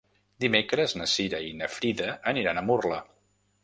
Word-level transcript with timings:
Dimecres 0.45 0.95
na 1.01 1.07
Cira 1.13 1.43
i 1.51 1.53
na 1.61 1.71
Frida 1.77 2.11
aniran 2.35 2.61
a 2.65 2.69
Murla. 2.73 3.03